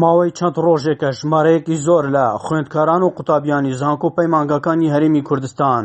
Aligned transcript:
ماوەی 0.00 0.30
چەند 0.38 0.56
ڕۆژێکە 0.64 1.10
ژمارەیەکی 1.18 1.76
زۆر 1.86 2.04
لە 2.16 2.26
خوێندکاران 2.44 3.02
و 3.02 3.12
قوتابیانی 3.16 3.74
زانک 3.80 4.00
و 4.04 4.14
پەیمانگەکانی 4.18 4.92
هەرمی 4.94 5.22
کوردستان 5.28 5.84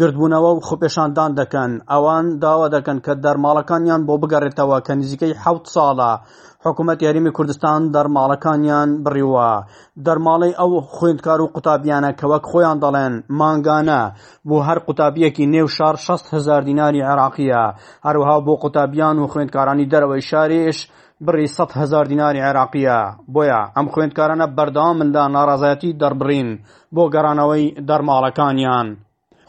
گردبوونەوە 0.00 0.50
و 0.56 0.60
خۆپێشاندان 0.66 1.30
دەکەن 1.40 1.70
ئەوان 1.92 2.24
داوا 2.42 2.66
دەکەن 2.74 2.98
کە 3.04 3.12
دەرماڵەکانیان 3.24 4.00
بۆ 4.08 4.14
بگەڕێتەوە 4.22 4.78
کە 4.86 4.92
نزیکەی 5.00 5.38
حوت 5.42 5.64
ساڵە 5.74 6.12
حکوومەت 6.64 6.98
یاریمی 7.06 7.32
کوردستان 7.36 7.80
دەرماڵەکانیان 7.94 8.88
بڕیوە 9.04 9.48
دەرماڵی 10.06 10.52
ئەو 10.60 10.72
خوێندکار 10.94 11.40
و 11.42 11.48
قوتابیانە 11.56 12.10
کە 12.18 12.24
وەک 12.32 12.44
خۆیان 12.50 12.78
دەڵێن 12.84 13.14
مانگانە 13.40 14.02
بۆ 14.48 14.56
هەر 14.66 14.78
قوتابیەکی 14.86 15.46
نێو 15.54 15.68
شار 15.76 15.96
6 16.06 16.22
هزار 16.34 16.60
دیناری 16.68 17.02
عراقیە 17.10 17.62
هەروها 18.06 18.36
بۆ 18.46 18.54
قوتابیان 18.62 19.16
و 19.18 19.28
خوێندکارانی 19.32 19.88
دەرەوەی 19.92 20.22
شارێش 20.30 20.78
بڕی 21.26 21.46
سە 21.56 21.64
هزار 21.80 22.04
دیناری 22.10 22.44
عێراقیە 22.46 22.98
بۆیە 23.34 23.60
ئەم 23.76 23.86
خوێندکارانە 23.92 24.46
بەردەوامدا 24.56 25.24
ناڕازایەتی 25.34 25.96
دەربڕین 26.00 26.48
بۆ 26.94 27.04
گەرانەوەی 27.14 27.64
دەرماڵەکانیان. 27.88 28.88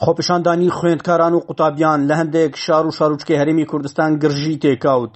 خۆپشاندانی 0.04 0.74
خوێندکاران 0.78 1.34
و 1.36 1.44
قوتابیان 1.48 2.00
لە 2.10 2.14
هەندێک 2.20 2.54
شار 2.66 2.84
و 2.88 2.96
شارروچکی 2.98 3.40
هەرمی 3.42 3.70
کوردستان 3.72 4.10
گرژی 4.24 4.60
تێکاوت 4.64 5.14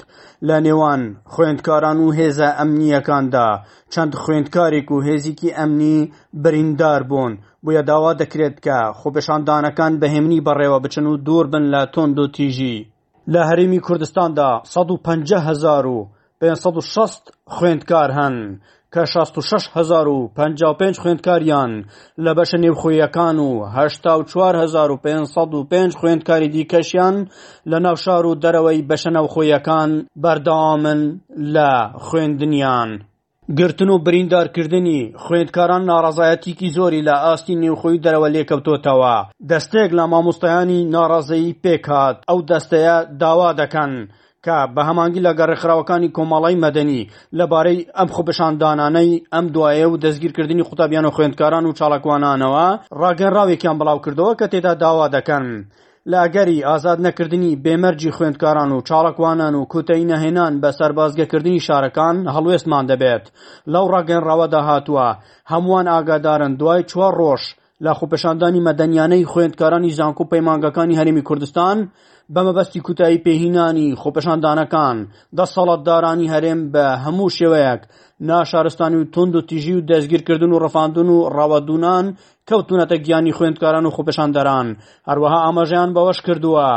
لە 0.48 0.56
نێوان 0.66 1.02
خوێندکاران 1.34 1.98
و 2.02 2.08
هێزە 2.18 2.50
ئەمنیەکاندا 2.60 3.50
چەند 3.94 4.12
خوێندکارێک 4.22 4.88
و 4.92 4.98
هێزیکی 5.08 5.50
ئەمنی 5.58 6.00
بریندار 6.44 7.02
بوون 7.10 7.34
بۆیە 7.64 7.82
داوا 7.90 8.12
دەکرێت 8.22 8.56
کە 8.66 8.78
خۆپێشاندانەکان 9.00 9.94
بەهێمنی 10.02 10.44
بەڕێوە 10.48 10.80
بچن 10.86 11.06
و 11.12 11.18
دوور 11.26 11.46
بن 11.54 11.64
لە 11.74 11.82
تۆند 11.94 12.18
و 12.20 12.28
تیژی 12.36 12.78
لە 13.34 13.42
هەرمی 13.50 13.80
کوردستاندا 13.88 14.50
150 14.74 15.40
هزار 15.50 15.86
و 15.96 16.00
560 16.44 17.32
خوێندکار 17.46 18.10
هەن 18.20 18.36
کە 18.94 19.04
16 19.06 20.94
خوێندکاریان 21.02 21.72
لە 22.24 22.32
بەشە 22.38 22.58
نێوخۆیەکان 22.64 23.38
و 23.48 23.50
4505 24.04 25.94
خوێندکاری 26.00 26.50
دیکەشیان 26.56 27.16
لە 27.72 27.78
ناوشار 27.86 28.26
و 28.26 28.36
دەرەوەی 28.44 28.86
بەشە 28.90 29.10
نەوخۆیەکان 29.18 29.92
بەرداوامن 30.24 31.02
لە 31.56 31.72
خوێندنیان. 32.08 32.90
گرتن 33.58 33.90
و 33.90 33.98
بریندارکردنی 34.06 35.00
خوێندکاران 35.24 35.84
ناڕازایەتیکی 35.90 36.70
زۆری 36.78 37.02
لە 37.08 37.16
ئاستی 37.24 37.60
نێوخۆی 37.62 38.02
دەرەوە 38.06 38.28
لێکەوتۆتەوە 38.36 39.16
دەستێک 39.52 39.90
لە 39.98 40.04
مامۆستایانی 40.12 40.88
ناڕازایی 40.96 41.58
پێکات 41.64 42.18
ئەو 42.30 42.40
دەستەیە 42.52 42.98
داوا 43.22 43.52
دەکەن 43.62 43.94
کە 44.46 44.58
بە 44.76 44.82
هەمانگی 44.90 45.22
لە 45.28 45.32
گەڕێکخراوەکانی 45.40 46.14
کۆمەڵی 46.16 46.60
مەدەنی 46.66 47.02
لەبارەی 47.40 47.80
ئەم 47.98 48.10
خۆبشاندانانەی 48.16 49.12
ئەم 49.34 49.46
دوایە 49.54 49.88
و 49.90 50.00
دەستگیرکردنی 50.04 50.68
قوتابیان 50.70 51.06
و 51.08 51.12
خوێندکاران 51.16 51.66
و 51.68 51.76
چاڵکوانانەوە 51.80 52.68
ڕاگەنراوێکیان 53.02 53.78
بڵاو 53.80 54.04
کردەوە 54.06 54.34
کە 54.40 54.46
تێدا 54.54 54.74
داوا 54.84 55.08
دەکەن. 55.16 55.46
لاگەری 56.14 56.64
ئازاد 56.70 57.00
نەکردنی 57.06 57.58
بێمەرجی 57.64 58.16
خوێندکاران 58.18 58.72
و 58.74 58.78
چاڵکوانان 58.88 59.54
و 59.56 59.64
کوتەی 59.74 60.04
نەهێنان 60.12 60.54
بە 60.62 60.70
سەربازگەکردنی 60.80 61.64
شارەکان 61.68 62.16
هەڵوێستمان 62.36 62.84
دەبێت 62.92 63.24
لەو 63.74 63.86
ڕاگەنراوەدا 63.94 64.62
هاتووە 64.70 65.10
هەمووان 65.52 65.86
ئاگادارن 65.94 66.54
دوای 66.60 66.82
چوار 66.92 67.14
ڕۆژ 67.22 67.44
لە 67.86 67.92
خوپەشاندانی 68.00 68.64
مەدەنیانەی 68.68 69.30
خوێندکارانی 69.32 69.92
زانکو 70.00 70.24
پەیمانگەکانی 70.32 70.98
هەرمی 71.00 71.24
کوردستان 71.28 71.78
بە 72.34 72.42
مەبەستی 72.48 72.80
کوتایی 72.88 73.22
پێهینانی 73.26 73.88
خۆپەشاندانەکان 74.02 74.98
دەسەڵاتدارانی 75.38 76.32
هەرێم 76.34 76.60
بە 76.74 76.86
هەموو 77.06 77.34
شێوەیەک 77.38 77.82
ناشارستانی 78.30 79.00
و 79.02 79.10
تند 79.14 79.34
و 79.36 79.42
تیژی 79.50 79.74
و 79.78 79.86
دەستگیرکردن 79.90 80.52
و 80.54 80.62
ڕەفاندون 80.64 81.10
و 81.16 81.30
ڕاوەدونان 81.36 82.06
کەوتونەتە 82.50 82.96
گیانی 83.06 83.36
خوێندکاران 83.38 83.86
و 83.86 83.94
خۆپەشاندەران 83.96 84.68
هەروەها 85.10 85.40
ئاماژیان 85.46 85.90
بەوەش 85.96 86.20
کردووە 86.28 86.68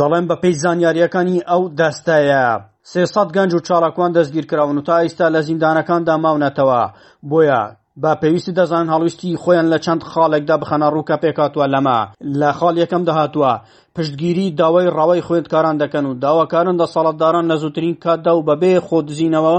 دەڵێن 0.00 0.24
بە 0.30 0.36
پێی 0.42 0.58
زانیاریەکانی 0.62 1.44
ئەو 1.50 1.62
دەستەیە. 1.78 2.46
سێسەد 2.92 3.28
گەنج 3.36 3.52
و 3.54 3.64
چاڵکوان 3.66 4.10
دەستگیر 4.16 4.44
کراون 4.50 4.78
و 4.78 4.82
تا 4.88 4.94
ئێستا 5.04 5.26
لە 5.34 5.40
زیندانەکاندا 5.48 6.14
ماونەتەوە 6.24 6.82
بۆیە 7.30 7.62
با 7.96 8.12
پێویستی 8.22 8.52
دەزان 8.58 8.86
هەڵویستی 8.92 9.38
خۆیان 9.42 9.66
لە 9.72 9.78
چەند 9.84 10.02
خاڵێکدا 10.10 10.56
بخەنە 10.62 10.86
ڕووکە 10.94 11.16
پێکاتوە 11.24 11.66
لەمە 11.74 11.98
لە 12.40 12.50
خاڵ 12.58 12.74
یەکەم 12.82 13.02
دەهاتووە 13.08 13.52
پشتگیری 13.94 14.54
داوای 14.60 14.92
ڕاوی 14.96 15.24
خوێندکاران 15.26 15.76
دەکەن 15.82 16.04
و 16.06 16.14
داواکارن 16.24 16.76
دە 16.80 16.86
ساڵەتداران 16.94 17.44
لە 17.50 17.56
زووترین 17.62 17.94
کاتدا 18.04 18.32
و 18.36 18.46
بەبێ 18.48 18.72
خۆ 18.86 18.98
دزینەوە 19.08 19.56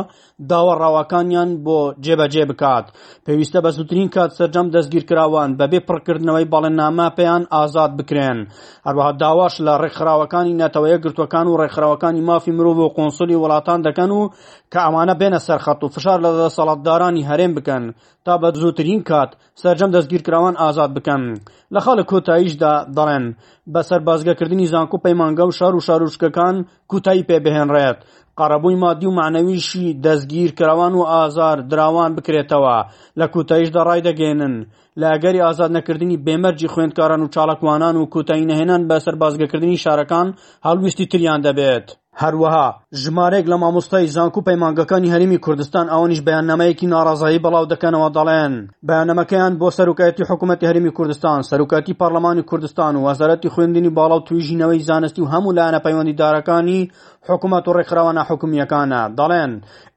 داوەڕاوەکانیان 0.49 1.49
بۆ 1.65 1.79
جێبەجێ 2.05 2.43
بکات 2.49 2.85
پێویستە 3.25 3.59
بە 3.63 3.69
زووترین 3.77 4.09
کات 4.15 4.31
سەررجەم 4.37 4.67
دەستگیرکراوان 4.75 5.49
بەبێ 5.59 5.79
پڕکردنەوەی 5.87 6.49
باڵێنامە 6.53 7.07
پێیان 7.17 7.43
ئازاد 7.53 7.91
بکرێن 7.99 8.39
هەروەها 8.87 9.11
داواش 9.21 9.55
لە 9.65 9.73
ڕێکخراوەکانی 9.81 10.57
نەتەوەیە 10.61 10.97
گرتوەکان 11.03 11.45
و 11.47 11.57
ڕێکخراوەکانی 11.61 12.25
مافی 12.29 12.51
مرۆڤ 12.57 12.77
و 12.81 12.93
قۆنسڵی 12.95 13.41
وڵاتان 13.43 13.79
دەکەن 13.87 14.09
و 14.17 14.21
کە 14.73 14.79
ئەمانە 14.85 15.15
بێنە 15.21 15.39
سەرخەت 15.47 15.79
و 15.83 15.91
فشار 15.95 16.17
لە 16.25 16.29
دەسەڵاتدارانی 16.41 17.27
هەرێم 17.29 17.51
بکەن 17.57 17.83
تا 18.25 18.33
بە 18.41 18.49
زووترین 18.61 19.01
کات 19.09 19.29
سەررجەم 19.61 19.89
دەستگیرکراوان 19.95 20.55
ئازاد 20.63 20.91
بکەن 20.97 21.23
لە 21.73 21.79
خەڵک 21.85 22.07
کۆتاییشدا 22.11 22.73
دەڵێن 22.97 23.25
بەسەر 23.73 24.01
بازگەکردنی 24.07 24.69
زانکو 24.73 24.97
پەیمانگە 25.05 25.43
و 25.47 25.51
شار 25.59 25.73
و 25.75 25.81
شارۆچکەکان 25.87 26.55
کوتایی 26.91 27.27
پێبهێنڕێت 27.29 27.97
قەرەبووی 28.39 28.75
مادی 28.83 29.05
و 29.07 29.15
معنەویشی 29.21 29.97
دەستگیرکراوان 30.05 30.93
و 30.95 31.01
ئازار 31.13 31.57
دراوان 31.71 32.11
بکرێتەوە 32.17 32.77
لە 33.19 33.25
کوتاییشدا 33.33 33.81
ڕایدەگەێنن 33.89 34.55
لە 34.99 35.05
ئەگەری 35.13 35.43
ئازاد 35.45 35.71
نەکردنی 35.77 36.21
بێمەرجی 36.25 36.71
خوێندکاران 36.73 37.21
و 37.23 37.31
چاڵکوانان 37.33 37.95
و 37.97 38.09
کوتایی 38.13 38.47
نەهێنان 38.51 38.81
بەسەر 38.89 39.15
بازگەکردنی 39.21 39.81
شارەکان 39.83 40.27
هەڵویستی 40.67 41.09
تریان 41.11 41.41
دەبێت 41.47 41.87
هەروەها 42.21 42.69
ژمارەیەک 42.93 43.45
لە 43.51 43.55
مامۆستای 43.61 44.07
زانکو 44.15 44.41
پەیمانگەکانی 44.41 45.11
هەرمی 45.13 45.39
کوردستان 45.45 45.85
ئەوانیش 45.89 46.21
بەیاننامەیەکی 46.27 46.87
ناڕازایی 46.93 47.43
بەڵاو 47.43 47.71
دەکەنەوە 47.73 48.09
دەڵێن 48.17 48.53
بەیانەمەکەیان 48.89 49.53
بۆ 49.59 49.67
سەرکایەتی 49.77 50.27
حکوومەتی 50.29 50.67
هەرمی 50.69 50.91
کوردستان 50.97 51.39
سەرکاتی 51.49 51.93
پارلمانی 51.99 52.41
کوردستان 52.49 52.93
و 52.95 53.01
وەزارەتی 53.07 53.49
خوێندنی 53.53 53.93
باڵا 53.97 54.17
و 54.19 54.25
تویژینەوەی 54.27 54.83
زانستی 54.89 55.21
و 55.21 55.29
هەموو 55.33 55.55
لایەنە 55.57 55.79
پەیوەندیدارەکانی 55.85 56.79
حکوومەت 57.29 57.63
و 57.67 57.73
ڕێکخراوە 57.77 58.11
ناحکومیەکانە 58.19 59.01
دەڵێن 59.19 59.51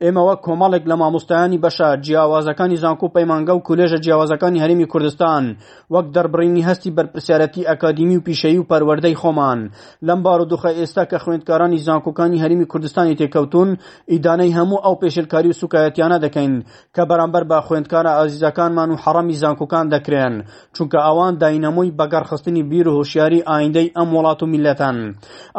ئێمەوە 0.04 0.34
کۆمەڵێک 0.44 0.84
لە 0.90 0.94
مامۆستایانی 1.00 1.58
بەشە 1.64 1.88
جیاوازەکانی 2.04 2.76
زانکو 2.82 3.06
پەیمانگە 3.16 3.52
و 3.56 3.60
کولێژە 3.66 3.98
جیاوازەکانی 4.04 4.62
هەرمی 4.62 4.86
کوردستان 4.92 5.44
وەک 5.92 6.06
دەربڕینی 6.14 6.66
هەستی 6.68 6.90
بەرپسیارەتی 6.96 7.66
ئەکادمی 7.68 8.16
و 8.18 8.24
پیشەیی 8.26 8.58
و 8.60 8.66
پەروەردەی 8.70 9.16
خۆمان 9.20 9.58
لەم 10.06 10.20
بار 10.24 10.40
و 10.40 10.46
دوخە 10.50 10.70
ئێستا 10.78 11.04
کە 11.10 11.16
خوێندکارانی 11.24 11.78
زانکۆکانی 11.86 12.42
هەرمی 12.44 12.66
کوردستان 12.66 12.82
کوردستانی 12.84 13.16
تێکەوتون 13.20 13.68
ئیدانەی 14.12 14.52
هەموو 14.58 14.82
ئەو 14.84 14.94
پێشلکاری 15.02 15.48
و 15.50 15.58
سوکایەتیانە 15.62 16.18
دەکەین 16.24 16.52
کە 16.96 17.02
بەرامبەر 17.10 17.44
بە 17.50 17.58
خوێندکارە 17.66 18.12
ئازیزەکانمان 18.18 18.90
و 18.90 18.96
حەڕەمی 19.04 19.36
زانکۆکان 19.42 19.86
دەکرێن 19.94 20.34
چونکە 20.76 20.98
ئەوان 21.06 21.32
داینەمووی 21.42 21.94
بەگەرخستنی 21.98 22.62
بیر 22.70 22.88
و 22.88 22.96
هۆشیاری 22.98 23.44
ئایندەی 23.50 23.92
ئەم 23.96 24.08
وڵات 24.16 24.40
و 24.42 24.46
میلەتەن 24.52 24.96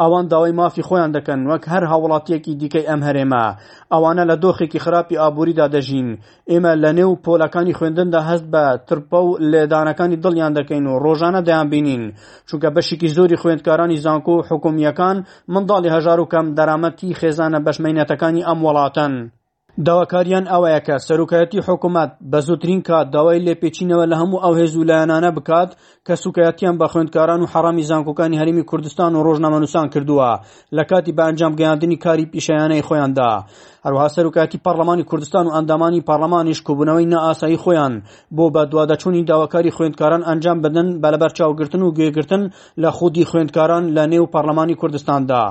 ئەوان 0.02 0.24
داوای 0.30 0.52
مافی 0.60 0.82
خۆیان 0.88 1.10
دەکەن 1.16 1.40
وەک 1.50 1.64
هەر 1.72 1.84
هاوڵاتیەکی 1.92 2.52
دیکەی 2.60 2.86
ئەم 2.88 3.00
هەرێمە 3.06 3.44
ئەوانە 3.92 4.24
لە 4.30 4.36
دۆخێکی 4.42 4.82
خراپی 4.84 5.16
ئابوووریدا 5.20 5.66
دەژین 5.74 6.08
ئێمە 6.50 6.72
لە 6.82 6.90
نێو 6.98 7.12
پۆلەکانی 7.24 7.76
خوێندندا 7.78 8.20
هەست 8.28 8.46
بە 8.52 8.64
ترپە 8.88 9.18
و 9.28 9.38
لێدانەکانی 9.50 10.20
دڵیان 10.24 10.52
دەکەین 10.58 10.84
و 10.88 10.98
ڕۆژانە 11.04 11.40
دەیان 11.48 11.68
بینین 11.72 12.02
چونکە 12.48 12.68
بەشێکی 12.76 13.08
زۆری 13.16 13.36
خوێندکارانی 13.42 13.98
زانکۆ 14.04 14.32
و 14.38 14.42
حکومیەکان 14.50 15.16
منداڵی 15.54 15.90
هەژار 15.96 16.18
و 16.20 16.28
کەم 16.32 16.46
دەرامەتی 16.58 17.15
خێزانە 17.20 17.58
بەشمەینەتەکانی 17.66 18.46
ئەم 18.48 18.58
وڵاتەن 18.66 19.12
داواکاریان 19.84 20.44
ئەوەیە 20.48 20.80
کە 20.86 20.98
سەرۆکایەتی 21.06 21.60
حکوومەت 21.68 22.10
بە 22.32 22.38
زووترین 22.38 22.80
کات 22.82 23.10
داوای 23.10 23.44
لێپێچینەوە 23.46 24.06
لە 24.10 24.16
هەموو 24.20 24.40
ئەو 24.44 24.54
هێز 24.58 24.76
و 24.76 24.84
لایەنانە 24.88 25.30
بکات 25.36 25.76
کە 26.08 26.14
سوکایەتیان 26.14 26.76
بە 26.80 26.86
خوێندکاران 26.92 27.40
و 27.42 27.46
حرامی 27.46 27.82
زانکۆکانی 27.84 28.38
هەرمی 28.40 28.64
کوردستان 28.70 29.14
و 29.14 29.24
ڕۆژنامەنووسان 29.26 29.86
کردووە 29.94 30.32
لە 30.76 30.84
کاتی 30.90 31.12
بە 31.16 31.22
ئەنجام 31.26 31.52
گەیاندنی 31.58 31.96
کاری 32.04 32.26
پیشیانەی 32.32 32.82
خۆیاندا 32.88 33.44
هەروها 33.86 34.08
سەرۆکایەتی 34.16 34.58
پەرلەمانی 34.66 35.04
کوردستان 35.10 35.46
و 35.46 35.50
ئەندامانی 35.56 36.00
پارلەمانیش 36.10 36.60
کوبوونەوەی 36.66 37.06
نائاسایی 37.12 37.58
خۆیان 37.62 37.92
بۆ 38.36 38.44
بە 38.54 38.62
دووادەچوونی 38.70 39.24
داواکاری 39.30 39.70
خوێندکاران 39.76 40.22
ئەنجام 40.30 40.58
بدەن 40.64 40.88
بەلەبەر 41.02 41.32
چاوگرتن 41.36 41.82
و 41.82 41.94
گوێگرتن 41.96 42.42
لە 42.82 42.86
خودی 42.96 43.24
خوێندکاران 43.30 43.84
لە 43.96 44.04
نێو 44.12 44.26
پەرلەمانی 44.34 44.74
کوردستاندا 44.80 45.44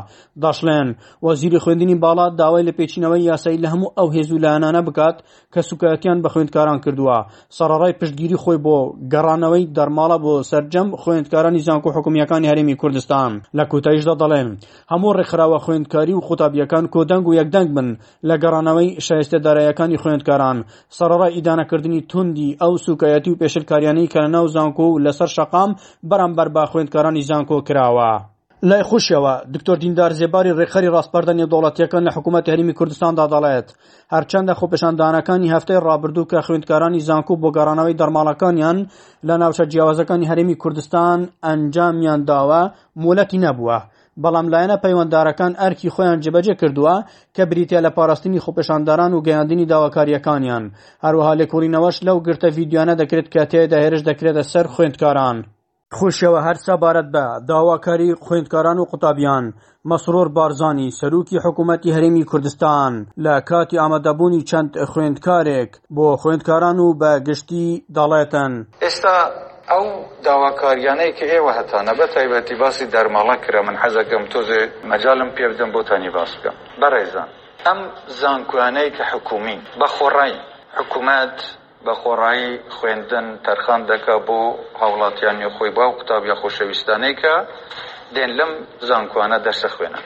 دەشڵێن 0.44 0.88
وەزیری 1.26 1.60
خوێندنی 1.64 2.00
باڵات 2.04 2.32
داوای 2.42 2.64
لە 2.68 2.74
پێچینەوەی 2.80 3.24
یاسایی 3.32 3.62
لە 3.64 3.68
هەموو 3.74 3.94
ئەو 3.98 4.10
هێز 4.16 4.30
و 4.34 4.40
لایەنانە 4.44 4.82
بکات 4.88 5.18
کە 5.54 5.62
سوکایەتیان 5.70 6.18
بە 6.24 6.30
خوێندکاران 6.34 6.80
کردووە 6.84 7.18
سەرڕای 7.58 7.98
پشتگیری 8.00 8.42
خۆی 8.44 8.58
بۆ 8.66 8.78
گەڕانەوەی 9.14 9.70
دەرماڵە 9.76 10.18
بۆ 10.26 10.34
سرجەم 10.52 10.88
خوێندکارانی 11.02 11.64
زانکۆ 11.68 11.90
حکومیەکانی 11.96 12.50
هەرێمی 12.52 12.76
کوردستان 12.82 13.32
لە 13.58 13.64
کۆتاییشدا 13.72 14.16
دەڵێن 14.22 14.50
هەموو 14.92 15.16
ڕێکخراوە 15.18 15.58
خوێندکاری 15.66 16.14
و 16.18 16.24
قوتابیەکان 16.28 16.86
کۆدەنگ 16.94 17.26
و 17.28 17.36
یەکدەنگ 17.40 17.70
بن 17.76 17.88
لە 18.28 18.36
گەڕانەوەی 18.44 18.90
شایستێدارایەکانی 19.06 20.00
خوێندکاران 20.02 20.58
سەرڕای 20.98 21.36
ئیدانەکردنی 21.38 22.06
توندی 22.12 22.58
ئەو 22.62 22.74
سوکایەتی 22.86 23.32
و 23.32 23.40
پێشلکاریانەی 23.42 24.12
کە 24.14 24.20
لە 24.26 24.30
ناو 24.36 24.46
زانکۆ 24.56 24.86
و 24.90 25.02
لەسەر 25.06 25.30
شەقام 25.36 25.72
بەرامبەر 26.10 26.48
با 26.56 26.64
خوێندکارانی 26.72 27.24
زانکۆ 27.30 27.58
کراوە 27.68 28.14
لای 28.64 28.84
خوشەوە 28.84 29.34
دکتۆر 29.54 29.78
دیندار 29.84 30.12
زێباری 30.20 30.56
ڕێخەری 30.60 30.94
ڕاستپاردە 30.96 31.34
نێودوڵەتیەکان 31.40 32.04
لە 32.08 32.12
حکوومەت 32.16 32.50
هەرمی 32.52 32.74
کوردستاندا 32.80 33.26
دەڵێت 33.34 33.68
هەرچەندە 34.14 34.54
خۆپەشاندانەکانی 34.60 35.52
هەفتەی 35.56 35.84
ڕابردوو 35.88 36.30
کە 36.32 36.40
خوێندکارانی 36.46 37.04
زانکو 37.08 37.34
بۆ 37.42 37.50
گەڕانەوەی 37.58 37.98
دەرماڵەکانیان 38.00 38.78
لە 39.28 39.36
ناوچە 39.42 39.64
جیاوازەکانی 39.72 40.30
هەرمی 40.32 40.56
کوردستان 40.64 41.18
ئەنجامیان 41.46 42.22
داوە 42.30 42.62
مولەتی 43.02 43.42
نەبووە. 43.46 43.80
بەڵام 44.24 44.48
لایەنە 44.54 44.78
پەیوەنددارەکان 44.84 45.54
ئەرکی 45.62 45.90
خۆیان 45.96 46.18
جبەجێ 46.26 46.56
کردووە 46.62 46.96
کە 47.36 47.44
بریتە 47.50 47.78
لە 47.86 47.90
پاراستنی 47.98 48.44
خۆپەشانداران 48.46 49.12
و 49.14 49.24
گەیاندنی 49.26 49.66
داواکاریەکانیان 49.72 50.64
هەروەها 51.06 51.34
لێکۆڵینەوەش 51.40 51.98
لەو 52.08 52.18
گرتە 52.26 52.48
ڤیددیوانە 52.56 52.96
دەکرێت 53.02 53.28
کە 53.34 53.42
تێدا 53.52 53.78
هێرش 53.84 54.02
دەکرێتە 54.10 54.44
سەر 54.52 54.66
خوێندکاران. 54.74 55.38
خۆشەوە 55.98 56.40
هەر 56.48 56.58
سەبارەت 56.66 57.08
بە 57.16 57.26
داواکاری 57.50 58.18
خوێندکاران 58.26 58.78
و 58.80 58.88
قوتابیان 58.92 59.46
مەسرۆر 59.90 60.28
بارزانانی 60.38 60.94
سەرروکی 61.00 61.38
حکوومەتتی 61.46 61.94
هەرێمی 61.96 62.28
کوردستان 62.32 62.94
لە 63.26 63.34
کاتی 63.50 63.80
ئامادەبوونی 63.82 64.46
چەند 64.50 64.72
خوێندکارێک 64.92 65.72
بۆ 65.96 66.08
خوێندکاران 66.22 66.78
و 66.82 66.88
بە 67.02 67.12
گشتی 67.28 67.68
دەڵێتەن 67.96 68.54
ئێستا 68.86 69.18
ئەو 69.72 69.86
داواکاریانەی 70.26 71.14
کە 71.18 71.26
ئێوە 71.32 71.52
هەتانە 71.60 71.92
بە 72.00 72.06
تایبەتی 72.14 72.56
باسی 72.62 72.86
دەرماڵە 72.94 73.36
کرە 73.46 73.62
من 73.68 73.76
حەزەکەم 73.82 74.24
تۆزێ 74.34 74.62
مەجاالم 74.90 75.30
پێبدەم 75.38 75.70
بۆتانی 75.76 76.10
باس 76.18 76.32
بکەم 76.38 76.56
بەڕێزان 76.82 77.30
ئەم 77.68 77.80
زانکوانەی 78.20 78.90
کە 78.98 79.04
حکومی 79.12 79.58
بە 79.80 79.88
خۆڕای 79.96 80.34
حکوومەت 80.78 81.38
بە 81.86 81.94
خۆڕایی 82.02 82.50
خوێندن 82.76 83.28
تەرخان 83.46 83.82
دەکا 83.92 84.16
بۆ 84.28 84.40
هاوڵاتیانی 84.82 85.48
خۆی 85.56 85.72
باو 85.78 85.92
قوتاب 85.98 86.22
یا 86.32 86.36
خۆشەویستانەی 86.42 87.16
کە 87.22 87.34
دێن 88.16 88.32
لەم 88.40 88.52
زانکوانە 88.90 89.38
دەسە 89.48 89.68
خوێنن 89.76 90.06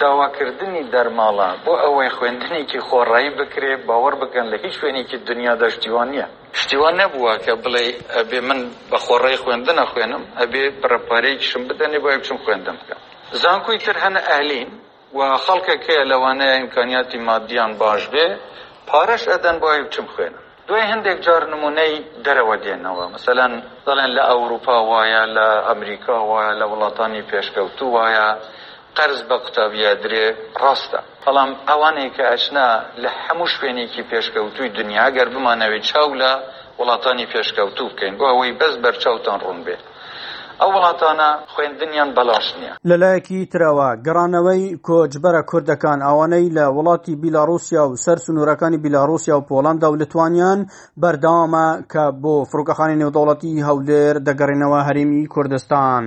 داواکردنی 0.00 0.82
دەرماڵە 0.94 1.48
بۆ 1.64 1.74
ئەوەی 1.84 2.10
خوێندنێکی 2.16 2.80
خۆڕایی 2.88 3.30
بکرێ 3.38 3.72
باوەڕ 3.88 4.14
بکەن 4.22 4.46
لە 4.52 4.56
هیچ 4.64 4.74
شوێنێکی 4.80 5.16
دنیا 5.28 5.54
دەشتیوان 5.62 6.08
نیە 6.14 6.26
شتیوان 6.60 6.94
نەبووە 7.02 7.32
کە 7.44 7.52
بڵێ 7.62 7.84
ئەبێ 8.16 8.40
من 8.48 8.60
بە 8.90 8.98
خۆڕێی 9.06 9.38
خوێندنە 9.42 9.84
خوێنم 9.90 10.22
ئەبێ 10.40 10.62
بڕەپارەیەکیشم 10.80 11.62
بدەنێ 11.68 11.98
بۆ 12.02 12.08
یەکچم 12.14 12.38
خوێندم 12.44 12.76
بکە 12.80 12.96
زانکۆی 13.42 13.78
تر 13.86 13.96
هەنە 14.02 14.20
ئەلین 14.32 14.70
و 15.18 15.20
خەڵکەکەیە 15.44 16.02
لەوانەیە 16.10 16.54
ئیمکانیاتی 16.58 17.18
مادیان 17.28 17.72
باش 17.82 18.02
بێ 18.12 18.26
پارەش 18.88 19.22
ئەدەن 19.32 19.56
بۆ 19.62 19.70
یەکچم 19.80 20.06
خوێنم 20.14 20.40
دوێ 20.68 20.82
هەندێک 20.92 21.18
جار 21.26 21.42
نمونەی 21.52 21.92
دەرەوە 22.26 22.56
دێنەوە 22.64 23.04
مثلەن 23.14 23.52
دەڵێن 23.86 24.10
لە 24.18 24.22
ئەوروپا 24.30 24.76
وایە 24.90 25.22
لە 25.36 25.48
ئەمریکا 25.68 26.16
وایە 26.30 26.52
لە 26.60 26.66
وڵاتانی 26.72 27.22
پێشکەوتو 27.30 27.86
وایە 27.96 28.28
قەرز 28.96 29.20
بە 29.28 29.36
قوتابە 29.42 29.90
درێ 30.02 30.26
ڕاستە 30.62 31.00
بەڵام 31.22 31.50
ئەوانەی 31.68 32.10
کە 32.16 32.24
ئەشنا 32.30 32.68
لە 33.02 33.10
هەموو 33.24 33.52
شوێنێکی 33.54 34.02
پێشکەوتوی 34.12 34.68
دنیا 34.78 35.06
گەر 35.16 35.28
بمانەوێت 35.34 35.84
چاو 35.90 36.08
لە 36.22 36.32
وڵاتانی 36.80 37.30
پێشکەوتوو 37.34 37.90
بکەین 37.92 38.14
بۆ 38.18 38.24
ئەوەی 38.30 38.52
بەس 38.60 38.74
بەرچاوتان 38.84 39.38
ڕوون 39.44 39.60
بێت 39.66 39.82
ئەو 40.60 40.70
وڵاتانە 40.76 41.28
خوێندنیان 41.52 42.08
بەلاش 42.16 42.46
نییە 42.58 42.74
لەلایەکی 42.90 43.40
ترەوە 43.52 43.88
گەڕانەوەی 44.06 44.62
کۆچبەرە 44.86 45.42
کوردەکان 45.50 45.98
ئەوانەی 46.06 46.46
لە 46.56 46.64
وڵاتی 46.76 47.18
بیلاڕوسیا 47.22 47.82
و 47.86 47.90
سەر 48.04 48.18
سنوورەکانی 48.24 48.82
بیلاڕوسیا 48.84 49.34
و 49.38 49.46
پۆلاندا 49.50 49.88
و 49.90 49.98
لتوانیان 50.02 50.60
بەرداوامە 51.02 51.66
کە 51.92 52.04
بۆ 52.22 52.34
فرۆکەخانی 52.50 52.98
نێودەوڵەتی 53.00 53.64
هەولێر 53.68 54.14
دەگەڕێنەوە 54.28 54.78
هەرمی 54.88 55.22
کوردستان. 55.34 56.04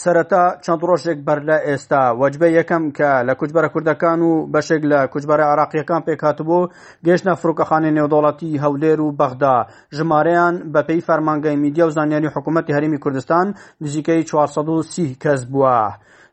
سەرەتا 0.00 0.42
چەند 0.64 0.82
ڕۆژێک 0.88 1.18
بەر 1.26 1.40
لە 1.48 1.56
ئێستا 1.66 2.02
وەجبە 2.20 2.48
یەکەم 2.58 2.84
کە 2.98 3.10
لە 3.28 3.34
کوچبەرە 3.38 3.68
کوردەکان 3.74 4.20
و 4.28 4.32
بەشێک 4.52 4.82
لە 4.92 5.00
کوچبەرە 5.12 5.44
عراقیەکان 5.52 6.02
پێکاتبوو 6.08 6.68
گەشتە 7.06 7.32
فرۆکەخانەی 7.40 7.94
نێودوڵەتی 7.96 8.60
هەولێر 8.62 8.98
و 9.02 9.14
بەغدا 9.20 9.56
ژمارەیان 9.96 10.54
بە 10.72 10.80
پێی 10.88 11.04
فەرمانگەی 11.08 11.60
میدیە 11.64 11.84
و 11.86 11.94
زانیاری 11.96 12.32
حکوومەتتی 12.34 12.74
هەرمی 12.76 13.02
کوردستان 13.04 13.46
نزیکەی 13.82 14.24
430 14.30 15.20
کەس 15.22 15.40
بووە. 15.52 15.80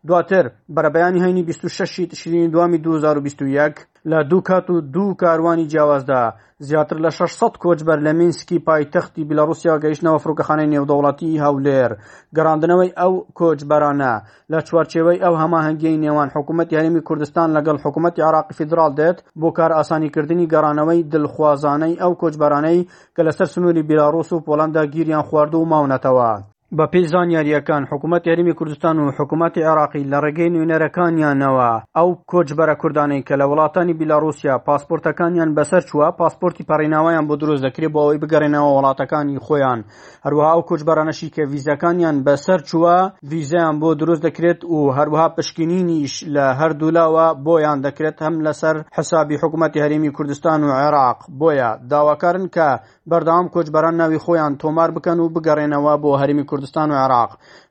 دواتر 0.05 0.49
بەرەبەیانی 0.75 1.19
هەینی 1.25 1.45
26 1.49 1.95
تشرینی 2.11 2.47
دوامی 2.53 2.77
2021 2.77 3.75
لە 4.11 4.19
دوو 4.29 4.41
کات 4.49 4.65
و 4.69 4.81
دوو 4.81 5.13
کاروانی 5.21 5.67
جیاوازدا 5.67 6.33
زیاتر 6.59 6.97
لە 7.05 7.09
600 7.13 7.47
کۆچبەر 7.63 7.99
لە 8.05 8.13
منسکی 8.13 8.59
پایتەختی 8.67 9.23
بلروسیا 9.29 9.75
گەیشتنەوە 9.83 10.21
فرۆکەخانەی 10.23 10.71
نێودەوڵەتی 10.73 11.39
هەولێر 11.43 11.91
گەڕاندنەوەی 12.35 12.95
ئەو 12.99 13.13
کۆچبەرانە 13.39 14.13
لە 14.51 14.59
چوارچێوەی 14.67 15.21
ئەو 15.23 15.33
هەماهنگگەی 15.43 16.01
نێوان 16.03 16.29
حکوومەت 16.35 16.69
یاریمی 16.75 17.05
کوردستان 17.07 17.49
لەگەڵ 17.57 17.77
حکوومەتتی 17.85 18.25
عراقی 18.27 18.55
فیدرال 18.57 18.91
دێت 18.99 19.17
بۆ 19.41 19.49
کار 19.57 19.71
ئاسانیکردنی 19.77 20.49
گەڕانەوەی 20.53 21.05
دڵخوازانەی 21.11 21.99
ئەو 22.01 22.11
کۆچبەرانەی 22.21 22.79
کە 23.15 23.21
لەسەر 23.27 23.47
سنووری 23.53 23.87
بیلاڕۆس 23.89 24.29
و 24.33 24.43
پۆلندا 24.47 24.83
گیریان 24.93 25.23
خواردو 25.29 25.57
و 25.61 25.69
ماونەتەوە 25.71 26.31
بە 26.75 26.85
پێی 26.93 27.07
زانیاریەکان 27.07 27.83
حکوومەت 27.91 28.27
یاریمی 28.27 28.53
کوردستان 28.53 28.99
و 28.99 29.11
حکوومەتی 29.17 29.57
عراقی 29.71 30.03
لە 30.11 30.17
ڕێگەی 30.23 30.51
نوێنەرەکانیانەوە 30.55 31.71
ئەو 31.97 32.09
کۆچبەرە 32.31 32.75
کوردانەی 32.81 33.23
کە 33.27 33.33
لە 33.41 33.45
وڵاتانی 33.51 33.93
بیلاڕوسیا 33.99 34.55
پاسپۆرتەکانیان 34.67 35.49
بەسەر 35.57 35.81
چووە 35.89 36.07
پاسپۆرتی 36.19 36.63
پارێناوایان 36.69 37.25
بۆ 37.29 37.35
دروست 37.41 37.63
دەکرێت 37.67 37.91
بۆ 37.93 37.99
ئەوەی 38.05 38.19
بگەڕێنەوە 38.23 38.69
وڵاتەکانی 38.77 39.41
خۆیان 39.45 39.79
هەروەها 40.25 40.53
و 40.59 40.65
کۆچبەرانەشی 40.69 41.29
کە 41.35 41.41
ویزەکانیان 41.51 42.15
بەسەر 42.25 42.59
چووە 42.69 42.95
ویزیان 43.31 43.75
بۆ 43.81 43.89
دروست 44.01 44.21
دەکرێت 44.27 44.59
و 44.73 44.77
هەروەها 44.97 45.27
پشکنینیش 45.37 46.13
لە 46.35 46.45
هەردوولاوە 46.59 47.27
بۆیان 47.45 47.77
دەکرێت 47.85 48.17
هەم 48.25 48.35
لەسەر 48.45 48.75
حسابی 48.95 49.39
حکوومەتی 49.41 49.81
هەرمی 49.83 50.11
کوردستان 50.17 50.59
و 50.63 50.69
عێراق 50.81 51.17
بۆیە 51.41 51.69
داواکارن 51.89 52.45
کە 52.55 52.69
بەردەوام 53.09 53.45
کۆچبەران 53.53 53.95
ناوی 54.01 54.19
خۆیان 54.25 54.53
تۆمار 54.61 54.89
بکەن 54.95 55.19
و 55.19 55.31
بگەڕێنەوە 55.35 55.93
بۆ 56.03 56.11
هەرمی 56.21 56.43
کوردستان 56.43 56.56
کوردستان 56.57 56.91
و 56.91 56.95
عراق 57.05 57.29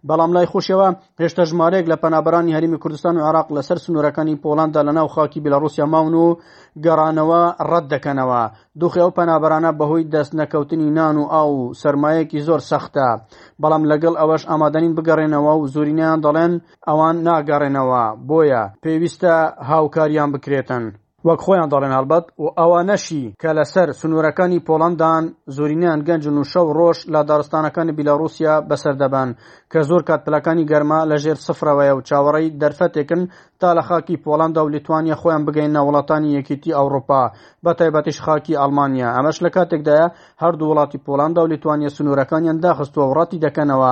بەڵام 0.08 0.30
لای 0.36 0.46
خوشەوە 0.52 0.88
هێشتا 1.20 1.42
ژمارەیەک 1.50 1.86
لە 1.92 1.96
پەنابرانی 2.02 2.54
هەرمی 2.56 2.78
کوردستان 2.82 3.14
و 3.16 3.26
عراق 3.28 3.46
لەسەر 3.56 3.78
سنوورەکانی 3.84 4.40
پۆلاندا 4.42 4.80
لە 4.88 4.92
ناو 4.98 5.08
خاکی 5.14 5.42
بلەڕوسیا 5.44 5.86
ماون 5.94 6.14
و 6.14 6.36
گەڕانەوە 6.84 7.42
ڕەت 7.70 7.84
دەکەنەوە 7.92 8.40
دوخی 8.80 9.00
ئەو 9.02 9.10
پەنابرانە 9.18 9.70
بەهۆی 9.78 10.08
دەست 10.14 10.32
نەکەوتنی 10.40 10.88
نان 10.98 11.16
و 11.22 11.28
ئاو 11.34 11.52
سرمایەکی 11.82 12.44
زۆر 12.48 12.60
سەختە 12.70 13.08
بەڵام 13.62 13.82
لەگەڵ 13.90 14.14
ئەوەش 14.20 14.42
ئامادەنین 14.50 14.92
بگەڕێنەوە 14.98 15.52
و 15.60 15.66
زورینیان 15.74 16.18
دەڵێن 16.24 16.52
ئەوان 16.88 17.16
ناگەڕێنەوە 17.26 18.02
بۆیە 18.28 18.62
پێویستە 18.82 19.34
هاوکاریان 19.68 20.28
بکرێتن. 20.34 20.84
وەک 21.26 21.40
خۆیان 21.46 21.68
دەڵێن 21.72 21.94
هەڵبەت 21.98 22.24
و 22.42 22.46
ئەوانەشی 22.58 23.24
کە 23.42 23.50
لەسەر 23.58 23.88
سنوورەکانی 24.00 24.64
پۆڵندان 24.66 25.24
زۆرینیان 25.56 26.00
گەنج 26.08 26.24
و 26.26 26.48
شەو 26.52 26.66
ڕۆژ 26.78 26.98
لە 27.14 27.20
دارستانەکانی 27.30 27.96
بیلاڕوسیا 27.98 28.54
بەسەردەبان 28.68 29.28
کە 29.72 29.80
زۆر 29.88 30.02
کاتپلەکانی 30.08 30.68
گەرما 30.70 31.00
لە 31.10 31.16
ژێر 31.22 31.38
سفرەوەیە 31.46 31.92
و 31.94 32.04
چاوەڕی 32.08 32.54
دەرفەتێکن 32.62 33.20
تا 33.60 33.74
لە 33.74 33.82
خاکی 33.82 34.16
پۆلاندا 34.16 34.64
و 34.64 34.68
لیتوانیا 34.68 35.14
خۆیان 35.14 35.42
بگەینە 35.48 35.80
وڵاتانی 35.88 36.38
یەکیتی 36.38 36.72
ئەوروپا 36.78 37.22
بە 37.66 37.70
تایبەتیش 37.78 38.20
خاکی 38.26 38.56
ئەلمانیا 38.62 39.08
ئەمەش 39.16 39.38
لە 39.44 39.50
کاتێکدایە 39.56 40.08
هەردوو 40.42 40.68
وڵاتی 40.74 40.98
پۆلاندا 41.06 41.40
و 41.42 41.46
لیتوانیا 41.46 41.88
سنوورەکانیان 41.96 42.58
داخستووە 42.62 43.06
وڕاتی 43.10 43.38
دەکەنەوە 43.46 43.90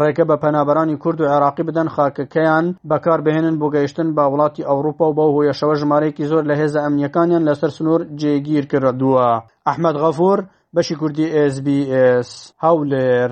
ڕێگە 0.00 0.24
بە 0.30 0.36
پەنابەرانی 0.42 0.96
کورد 0.96 1.20
و 1.20 1.24
عێراقی 1.30 1.62
بدەن 1.68 1.88
خاکەکەیان 1.96 2.64
بەکاربهێنن 2.90 3.56
بۆ 3.60 3.66
گەیشتن 3.74 4.14
با 4.14 4.24
وڵاتی 4.32 4.66
ئەوروپا 4.68 5.04
و 5.10 5.14
بە 5.18 5.24
هۆیەشەوە 5.34 5.74
ژمارەیەکی 5.80 6.28
زۆر 6.30 6.44
لە 6.50 6.54
هێزە 6.60 6.80
ئەمنیەکانیان 6.84 7.42
لەسەر 7.48 7.70
سنوور 7.76 8.00
جێگیر 8.20 8.64
کردووە 8.72 9.28
ئەحمد 9.68 9.96
غەفور 10.02 10.38
بەشی 10.76 10.94
کوردی 11.00 11.26
SسBS 11.52 12.28
هاولێر 12.64 13.30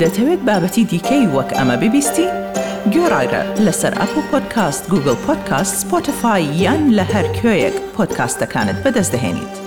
دەتەوێت 0.00 0.40
بابەتی 0.48 0.84
دیکەی 0.92 1.24
وەک 1.34 1.50
ئەمە 1.58 1.76
ببیستی؟ 1.82 2.26
گۆڕایرە 2.94 3.42
لەسەر 3.64 3.92
ئەپ 4.00 4.12
و 4.18 4.22
پۆدکاست 4.30 4.84
گوگل 4.90 5.14
پۆدکاست 5.26 5.86
یا 6.24 6.34
یان 6.62 6.82
لە 6.98 7.04
هەر 7.12 7.26
کوێیەک 7.36 7.76
پۆدکاستەکانت 7.96 8.78
دەهێنیت 9.14 9.65